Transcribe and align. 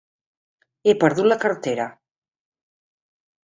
He 0.85 0.95
perdut 1.03 1.29
la 1.33 1.39
cartera. 1.45 1.87